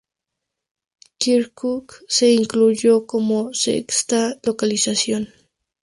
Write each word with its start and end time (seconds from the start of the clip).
Kirkuk 1.19 2.01
se 2.07 2.31
incluyó 2.31 3.05
como 3.05 3.53
sexta 3.53 4.39
localización. 4.41 5.29